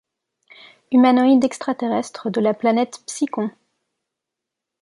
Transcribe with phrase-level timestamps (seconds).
[0.91, 3.51] Humanoïde extraterrestre de la planète Psychon.